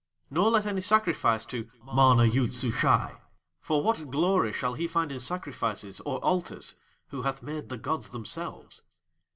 "Nor 0.31 0.49
let 0.49 0.65
any 0.65 0.81
sacrifice 0.81 1.45
to 1.45 1.69
MANA 1.85 2.25
YOOD 2.25 2.55
SUSHAI, 2.55 3.17
for 3.59 3.83
what 3.83 4.09
glory 4.09 4.51
shall 4.51 4.73
he 4.73 4.87
find 4.87 5.11
in 5.11 5.19
sacrifices 5.19 5.99
or 5.99 6.17
altars 6.25 6.73
who 7.09 7.21
hath 7.21 7.43
made 7.43 7.69
the 7.69 7.77
gods 7.77 8.09
themselves? 8.09 8.81